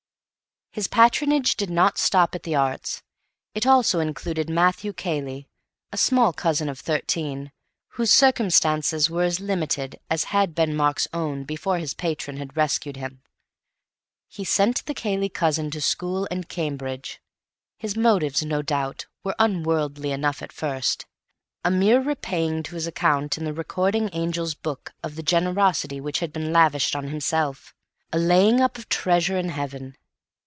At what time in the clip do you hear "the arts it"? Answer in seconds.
2.43-3.67